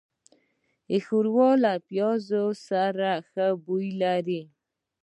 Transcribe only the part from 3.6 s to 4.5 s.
بوی لري.